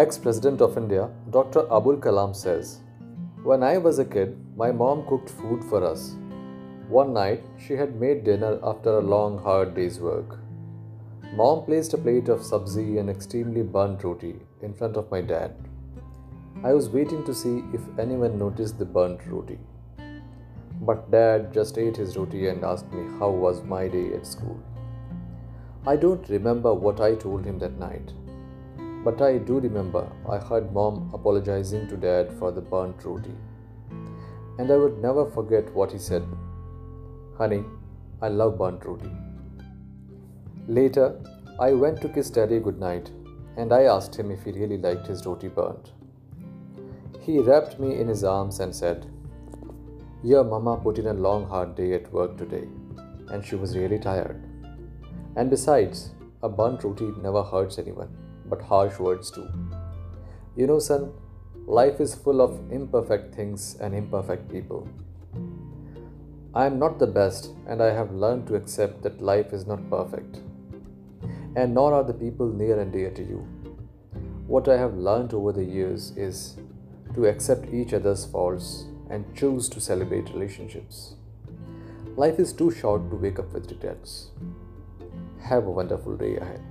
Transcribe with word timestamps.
Ex 0.00 0.16
President 0.16 0.60
of 0.60 0.76
India, 0.78 1.10
Dr. 1.32 1.62
Abdul 1.76 1.96
Kalam 1.96 2.32
says, 2.32 2.82
When 3.42 3.64
I 3.64 3.78
was 3.78 3.98
a 3.98 4.04
kid, 4.04 4.36
my 4.56 4.70
mom 4.70 5.04
cooked 5.08 5.28
food 5.28 5.64
for 5.64 5.82
us. 5.82 6.14
One 6.88 7.12
night, 7.12 7.42
she 7.58 7.72
had 7.72 8.00
made 8.00 8.22
dinner 8.22 8.60
after 8.62 8.90
a 8.90 9.06
long, 9.12 9.38
hard 9.38 9.74
day's 9.74 9.98
work. 9.98 10.38
Mom 11.34 11.64
placed 11.64 11.94
a 11.94 11.98
plate 11.98 12.28
of 12.28 12.44
sabzi 12.50 13.00
and 13.00 13.10
extremely 13.10 13.62
burnt 13.62 14.04
roti 14.04 14.36
in 14.62 14.72
front 14.72 14.96
of 14.96 15.10
my 15.10 15.20
dad. 15.20 15.56
I 16.62 16.74
was 16.74 16.88
waiting 16.88 17.24
to 17.24 17.34
see 17.34 17.64
if 17.72 17.80
anyone 17.98 18.38
noticed 18.38 18.78
the 18.78 18.84
burnt 18.84 19.26
roti. 19.26 19.58
But 20.80 21.10
dad 21.10 21.52
just 21.52 21.76
ate 21.76 21.96
his 21.96 22.16
roti 22.16 22.46
and 22.46 22.62
asked 22.62 22.92
me 22.92 23.04
how 23.18 23.30
was 23.30 23.64
my 23.64 23.88
day 23.88 24.06
at 24.14 24.28
school. 24.28 24.62
I 25.84 25.96
don't 25.96 26.28
remember 26.28 26.72
what 26.72 27.00
I 27.00 27.16
told 27.16 27.44
him 27.44 27.58
that 27.58 27.80
night. 27.80 28.12
But 29.08 29.22
I 29.22 29.38
do 29.38 29.58
remember 29.58 30.06
I 30.28 30.36
heard 30.36 30.70
mom 30.70 31.10
apologizing 31.14 31.88
to 31.88 31.96
dad 31.96 32.30
for 32.38 32.52
the 32.52 32.60
burnt 32.60 33.02
roti. 33.06 33.32
And 34.58 34.70
I 34.70 34.76
would 34.76 34.98
never 35.00 35.24
forget 35.24 35.72
what 35.74 35.92
he 35.92 35.98
said. 35.98 36.26
Honey, 37.38 37.64
I 38.20 38.28
love 38.28 38.58
burnt 38.58 38.84
roti. 38.84 39.10
Later, 40.66 41.06
I 41.58 41.72
went 41.72 42.02
to 42.02 42.10
kiss 42.10 42.28
daddy 42.28 42.60
goodnight 42.60 43.10
and 43.56 43.72
I 43.72 43.84
asked 43.84 44.14
him 44.14 44.30
if 44.30 44.44
he 44.44 44.52
really 44.52 44.76
liked 44.76 45.06
his 45.06 45.24
roti 45.24 45.48
burnt. 45.48 45.92
He 47.22 47.38
wrapped 47.38 47.80
me 47.80 47.98
in 47.98 48.08
his 48.08 48.24
arms 48.24 48.60
and 48.60 48.74
said, 48.74 49.10
Your 50.22 50.44
mama 50.44 50.76
put 50.76 50.98
in 50.98 51.06
a 51.06 51.14
long 51.14 51.48
hard 51.48 51.76
day 51.76 51.94
at 51.94 52.12
work 52.12 52.36
today 52.36 52.68
and 53.30 53.42
she 53.42 53.56
was 53.56 53.74
really 53.74 53.98
tired. 53.98 54.44
And 55.34 55.48
besides, 55.48 56.10
a 56.42 56.50
burnt 56.50 56.84
roti 56.84 57.12
never 57.22 57.42
hurts 57.42 57.78
anyone 57.78 58.14
but 58.48 58.62
harsh 58.62 58.98
words 58.98 59.30
too. 59.30 59.48
You 60.56 60.66
know, 60.66 60.78
son, 60.78 61.12
life 61.66 62.00
is 62.00 62.14
full 62.14 62.40
of 62.40 62.72
imperfect 62.72 63.34
things 63.34 63.76
and 63.80 63.94
imperfect 63.94 64.50
people. 64.50 64.88
I 66.54 66.66
am 66.66 66.78
not 66.78 66.98
the 66.98 67.06
best, 67.06 67.50
and 67.66 67.82
I 67.82 67.92
have 67.92 68.12
learned 68.12 68.46
to 68.48 68.54
accept 68.54 69.02
that 69.02 69.20
life 69.20 69.52
is 69.52 69.66
not 69.66 69.90
perfect. 69.90 70.40
And 71.54 71.74
nor 71.74 71.92
are 71.94 72.04
the 72.04 72.14
people 72.14 72.48
near 72.48 72.80
and 72.80 72.90
dear 72.90 73.10
to 73.10 73.22
you. 73.22 73.46
What 74.46 74.68
I 74.68 74.78
have 74.78 74.94
learned 74.94 75.34
over 75.34 75.52
the 75.52 75.64
years 75.64 76.16
is 76.16 76.56
to 77.14 77.26
accept 77.26 77.72
each 77.72 77.92
other's 77.92 78.24
faults 78.24 78.86
and 79.10 79.36
choose 79.36 79.68
to 79.68 79.80
celebrate 79.80 80.30
relationships. 80.30 81.14
Life 82.16 82.38
is 82.38 82.52
too 82.52 82.70
short 82.70 83.10
to 83.10 83.16
wake 83.16 83.38
up 83.38 83.52
with 83.52 83.70
regrets. 83.70 84.30
Have 85.42 85.66
a 85.66 85.70
wonderful 85.70 86.16
day 86.16 86.36
ahead. 86.36 86.62